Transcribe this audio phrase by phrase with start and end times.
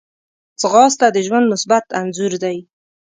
[0.61, 2.57] ځغاسته د ژوند مثبت انځور دی